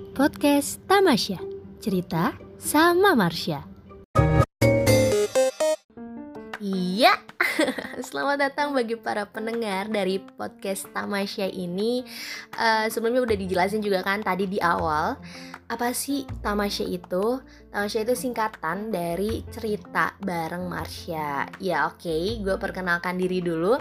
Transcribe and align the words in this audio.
Podcast 0.00 0.80
Tamasya. 0.88 1.36
Cerita 1.76 2.32
sama 2.56 3.12
Marsha. 3.12 3.68
Iya, 6.64 7.12
selamat 8.08 8.48
datang 8.48 8.72
bagi 8.72 8.96
para 8.96 9.28
pendengar 9.28 9.92
dari 9.92 10.16
podcast 10.16 10.88
Tamasya 10.96 11.52
ini. 11.52 12.00
Uh, 12.56 12.88
Sebelumnya 12.88 13.28
udah 13.28 13.36
dijelasin 13.36 13.84
juga 13.84 14.00
kan 14.00 14.24
tadi 14.24 14.48
di 14.48 14.56
awal. 14.56 15.20
Apa 15.68 15.92
sih 15.92 16.24
Tamasya 16.40 16.88
itu? 16.88 17.44
Tamasya 17.68 18.08
itu 18.08 18.16
singkatan 18.16 18.88
dari 18.88 19.44
cerita 19.52 20.16
bareng 20.16 20.64
Marsha. 20.64 21.44
Ya 21.60 21.84
oke, 21.84 22.08
okay, 22.08 22.40
gue 22.40 22.56
perkenalkan 22.56 23.20
diri 23.20 23.44
dulu 23.44 23.76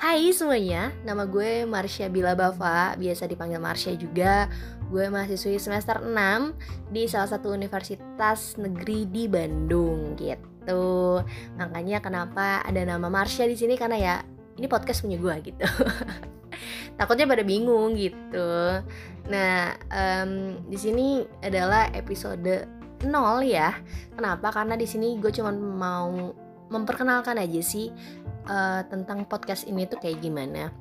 Hai 0.00 0.32
semuanya, 0.32 0.96
nama 1.04 1.28
gue 1.28 1.68
Marsha 1.68 2.08
Bila 2.08 2.32
Bava, 2.32 2.96
biasa 2.96 3.28
dipanggil 3.28 3.60
Marsha 3.60 3.92
juga. 3.92 4.48
Gue 4.88 5.12
mahasiswi 5.12 5.60
semester 5.60 6.00
6 6.00 6.88
di 6.88 7.04
salah 7.04 7.28
satu 7.28 7.52
universitas 7.52 8.56
negeri 8.56 9.04
di 9.04 9.28
Bandung 9.28 10.16
gitu. 10.16 11.20
Makanya 11.60 12.00
kenapa 12.00 12.64
ada 12.64 12.80
nama 12.80 13.12
Marsha 13.12 13.44
di 13.44 13.52
sini 13.52 13.76
karena 13.76 14.00
ya 14.00 14.14
ini 14.56 14.64
podcast 14.72 15.04
punya 15.04 15.20
gue 15.20 15.52
gitu. 15.52 15.68
Takutnya 16.96 17.28
pada 17.28 17.44
bingung 17.44 17.92
gitu. 17.92 18.80
Nah, 19.28 19.76
um, 19.92 20.64
di 20.64 20.80
sini 20.80 21.28
adalah 21.44 21.92
episode 21.92 22.64
0 23.04 23.04
ya. 23.44 23.76
Kenapa? 24.16 24.48
Karena 24.48 24.80
di 24.80 24.88
sini 24.88 25.20
gue 25.20 25.28
cuma 25.28 25.52
mau 25.52 26.32
memperkenalkan 26.70 27.36
aja 27.36 27.60
sih 27.60 27.90
uh, 28.46 28.82
tentang 28.88 29.26
podcast 29.26 29.66
ini 29.66 29.84
tuh 29.84 29.98
kayak 30.00 30.22
gimana. 30.22 30.72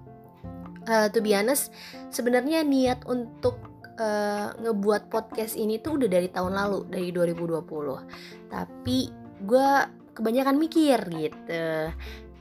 Uh, 0.88 1.12
to 1.12 1.20
be 1.20 1.36
honest, 1.36 1.74
sebenarnya 2.10 2.64
niat 2.64 3.04
untuk 3.06 3.70
uh, 4.00 4.56
ngebuat 4.58 5.12
podcast 5.12 5.60
ini 5.60 5.78
tuh 5.78 6.00
udah 6.00 6.10
dari 6.10 6.32
tahun 6.32 6.56
lalu, 6.56 6.88
dari 6.88 7.10
2020. 7.12 8.50
Tapi 8.50 8.98
gue 9.44 9.70
kebanyakan 10.16 10.56
mikir 10.58 11.00
gitu. 11.12 11.68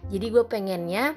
Jadi 0.08 0.26
gue 0.32 0.44
pengennya 0.48 1.12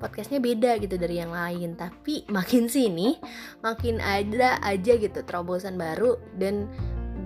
podcastnya 0.00 0.40
beda 0.40 0.80
gitu 0.80 0.96
dari 0.96 1.20
yang 1.20 1.34
lain. 1.34 1.76
Tapi 1.76 2.24
makin 2.32 2.70
sini, 2.70 3.18
makin 3.60 4.00
ada 4.00 4.56
aja 4.64 4.96
gitu 4.96 5.20
terobosan 5.26 5.76
baru 5.76 6.16
dan 6.40 6.66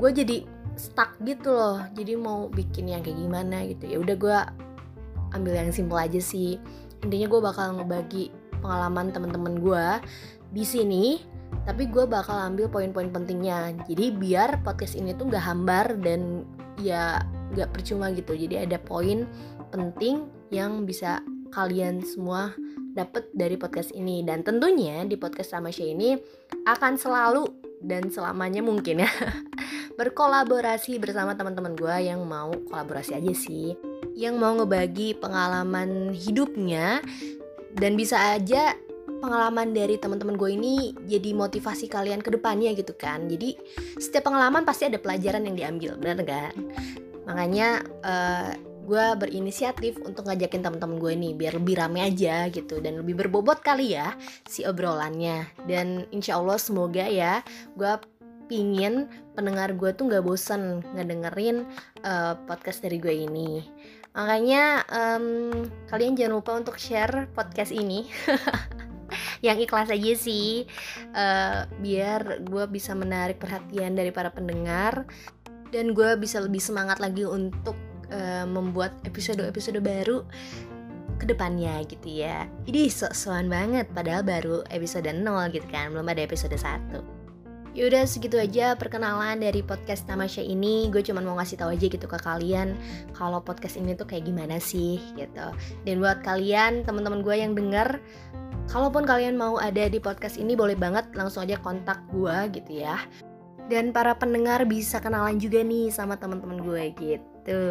gue 0.01 0.11
jadi 0.11 0.37
stuck 0.75 1.15
gitu 1.23 1.55
loh. 1.55 1.79
Jadi 1.95 2.19
mau 2.19 2.51
bikin 2.51 2.91
yang 2.91 3.01
kayak 3.07 3.19
gimana 3.21 3.63
gitu. 3.71 3.85
Ya 3.87 3.97
udah 4.03 4.17
gue 4.19 4.39
ambil 5.35 5.59
yang 5.59 5.75
simpel 5.75 5.99
aja 5.99 6.19
sih. 6.23 6.57
Intinya 7.05 7.27
gue 7.29 7.41
bakal 7.43 7.67
ngebagi 7.77 8.33
pengalaman 8.65 9.13
teman-teman 9.13 9.61
gue 9.61 9.87
di 10.55 10.65
sini 10.65 11.21
tapi 11.63 11.87
gue 11.87 12.05
bakal 12.09 12.35
ambil 12.35 12.67
poin-poin 12.67 13.13
pentingnya. 13.15 13.75
Jadi 13.87 14.11
biar 14.15 14.65
podcast 14.67 14.99
ini 14.99 15.15
tuh 15.15 15.31
gak 15.31 15.45
hambar 15.45 15.95
dan 16.03 16.43
ya 16.83 17.23
gak 17.55 17.71
percuma 17.71 18.11
gitu. 18.11 18.35
Jadi 18.35 18.67
ada 18.67 18.77
poin 18.81 19.29
penting 19.71 20.27
yang 20.51 20.83
bisa 20.83 21.23
kalian 21.55 22.03
semua 22.03 22.53
dapat 22.95 23.31
dari 23.33 23.55
podcast 23.55 23.95
ini. 23.95 24.27
Dan 24.27 24.43
tentunya 24.43 25.07
di 25.07 25.15
podcast 25.15 25.55
sama 25.55 25.71
Shay 25.71 25.95
ini 25.95 26.19
akan 26.67 26.99
selalu 26.99 27.45
dan 27.85 28.09
selamanya 28.09 28.65
mungkin 28.65 29.05
ya 29.05 29.11
berkolaborasi 30.01 30.97
bersama 30.97 31.37
teman-teman 31.37 31.77
gue 31.77 31.97
yang 32.09 32.25
mau 32.25 32.51
kolaborasi 32.73 33.21
aja 33.21 33.33
sih 33.37 33.77
yang 34.13 34.37
mau 34.37 34.53
ngebagi 34.53 35.17
pengalaman 35.17 36.13
hidupnya 36.13 37.01
dan 37.75 37.97
bisa 37.97 38.37
aja 38.37 38.77
pengalaman 39.25 39.73
dari 39.73 39.97
teman-teman 39.97 40.37
gue 40.37 40.51
ini 40.53 40.93
jadi 41.09 41.33
motivasi 41.33 41.89
kalian 41.89 42.21
ke 42.21 42.29
depannya 42.29 42.77
gitu 42.77 42.93
kan. 42.93 43.25
Jadi 43.25 43.57
setiap 43.97 44.29
pengalaman 44.29 44.69
pasti 44.69 44.85
ada 44.85 45.01
pelajaran 45.01 45.49
yang 45.49 45.57
diambil 45.57 45.97
benar 45.97 46.21
kan 46.29 46.55
makanya 47.25 47.81
uh, 48.05 48.53
gue 48.85 49.07
berinisiatif 49.17 49.97
untuk 50.05 50.29
ngajakin 50.29 50.61
teman-teman 50.61 51.01
gue 51.01 51.13
ini 51.17 51.31
biar 51.33 51.57
lebih 51.57 51.81
rame 51.81 52.05
aja 52.05 52.53
gitu 52.53 52.85
dan 52.85 53.01
lebih 53.01 53.17
berbobot 53.17 53.65
kali 53.65 53.97
ya 53.97 54.13
si 54.45 54.61
obrolannya. 54.69 55.49
Dan 55.65 56.05
insya 56.13 56.37
Allah 56.37 56.61
semoga 56.61 57.09
ya 57.09 57.41
gue 57.73 57.93
pingin 58.47 59.09
pendengar 59.35 59.75
gue 59.75 59.91
tuh 59.97 60.09
nggak 60.09 60.25
bosen 60.25 60.85
ngedengerin 60.95 61.67
uh, 62.05 62.39
podcast 62.47 62.85
dari 62.85 63.01
gue 63.01 63.15
ini. 63.27 63.65
Makanya 64.15 64.87
um, 64.95 65.27
kalian 65.91 66.15
jangan 66.15 66.39
lupa 66.39 66.55
untuk 66.55 66.79
share 66.79 67.27
podcast 67.35 67.75
ini 67.75 68.07
yang 69.47 69.59
ikhlas 69.59 69.91
aja 69.91 70.15
sih 70.15 70.65
uh, 71.13 71.67
biar 71.83 72.47
gue 72.47 72.65
bisa 72.71 72.95
menarik 72.95 73.43
perhatian 73.43 73.99
dari 73.99 74.15
para 74.15 74.31
pendengar 74.31 75.03
dan 75.75 75.91
gue 75.91 76.15
bisa 76.15 76.39
lebih 76.39 76.63
semangat 76.63 77.03
lagi 77.03 77.27
untuk 77.27 77.75
uh, 78.15 78.47
membuat 78.47 78.95
episode-episode 79.03 79.83
baru 79.83 80.23
ke 81.19 81.27
depannya 81.27 81.83
gitu 81.91 82.23
ya. 82.23 82.47
Ini 82.71 82.87
sok-sokan 82.87 83.51
banget 83.51 83.91
padahal 83.91 84.23
baru 84.23 84.63
episode 84.71 85.11
0 85.11 85.27
gitu 85.51 85.67
kan 85.75 85.91
belum 85.91 86.07
ada 86.07 86.23
episode 86.23 86.55
1 86.55 87.24
Yaudah 87.75 88.07
segitu 88.07 88.39
aja 88.39 88.79
perkenalan 88.79 89.43
dari 89.43 89.59
podcast 89.59 90.07
Tamasya 90.07 90.47
ini. 90.47 90.87
Gue 90.95 91.03
cuma 91.03 91.19
mau 91.19 91.35
ngasih 91.35 91.59
tahu 91.59 91.75
aja 91.75 91.91
gitu 91.91 92.07
ke 92.07 92.15
kalian 92.23 92.79
Kalau 93.19 93.43
podcast 93.43 93.75
ini 93.75 93.99
tuh 93.99 94.07
kayak 94.07 94.31
gimana 94.31 94.63
sih 94.63 95.03
gitu. 95.19 95.47
Dan 95.83 95.99
buat 95.99 96.23
kalian 96.23 96.87
teman-teman 96.87 97.27
gue 97.27 97.35
yang 97.35 97.59
denger 97.59 97.99
Kalaupun 98.71 99.03
kalian 99.05 99.35
mau 99.35 99.59
ada 99.59 99.91
di 99.91 99.99
podcast 99.99 100.41
ini 100.41 100.55
boleh 100.55 100.79
banget 100.79 101.11
langsung 101.19 101.45
aja 101.45 101.59
kontak 101.59 101.99
gue 102.15 102.63
gitu 102.63 102.87
ya. 102.87 102.97
Dan 103.67 103.91
para 103.91 104.15
pendengar 104.15 104.63
bisa 104.71 105.03
kenalan 105.03 105.37
juga 105.43 105.61
nih 105.61 105.91
sama 105.91 106.15
teman-teman 106.15 106.63
gue 106.63 106.85
gitu. 106.95 107.63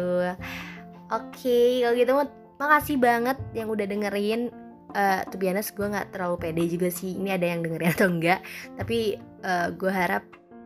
Oke 1.08 1.80
kalau 1.80 1.96
gitu 1.96 2.12
makasih 2.60 2.96
banget 3.00 3.40
yang 3.56 3.72
udah 3.72 3.88
dengerin 3.88 4.52
uh, 4.94 5.26
to 5.28 5.36
be 5.36 5.50
honest 5.50 5.74
gue 5.74 5.84
nggak 5.84 6.14
terlalu 6.14 6.40
pede 6.40 6.64
juga 6.70 6.88
sih 6.88 7.18
ini 7.18 7.34
ada 7.34 7.44
yang 7.44 7.60
dengerin 7.60 7.92
atau 7.98 8.08
enggak. 8.08 8.40
Tapi 8.78 9.18
uh, 9.42 9.68
gue 9.74 9.92
harap 9.92 10.24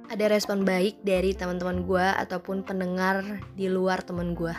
ada 0.09 0.25
respon 0.28 0.65
baik 0.65 1.05
dari 1.05 1.37
teman-teman 1.37 1.84
gue 1.84 2.06
ataupun 2.25 2.65
pendengar 2.65 3.21
di 3.53 3.69
luar 3.69 4.00
teman 4.00 4.33
gue 4.33 4.56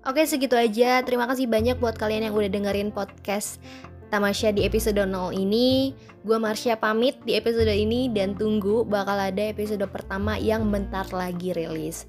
Oke 0.00 0.24
segitu 0.24 0.56
aja. 0.56 1.04
Terima 1.04 1.28
kasih 1.28 1.44
banyak 1.44 1.76
buat 1.76 1.92
kalian 2.00 2.24
yang 2.24 2.32
udah 2.32 2.48
dengerin 2.48 2.88
podcast 2.88 3.60
Tamasya 4.08 4.56
di 4.56 4.64
episode 4.64 4.96
0 4.96 5.36
ini. 5.36 5.92
Gue 6.24 6.40
Marsha 6.40 6.72
pamit 6.80 7.20
di 7.24 7.32
episode 7.36 7.68
ini 7.68 8.12
Dan 8.12 8.36
tunggu 8.36 8.84
bakal 8.84 9.16
ada 9.16 9.40
episode 9.40 9.84
pertama 9.88 10.36
yang 10.36 10.68
bentar 10.68 11.04
lagi 11.12 11.52
rilis 11.56 12.04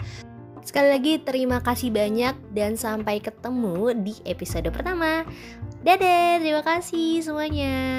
Sekali 0.62 0.94
lagi 0.94 1.14
terima 1.18 1.58
kasih 1.60 1.90
banyak 1.90 2.38
dan 2.54 2.78
sampai 2.78 3.18
ketemu 3.18 3.98
di 3.98 4.14
episode 4.30 4.70
pertama. 4.70 5.26
Dadah, 5.82 6.38
terima 6.38 6.62
kasih 6.62 7.26
semuanya. 7.26 7.91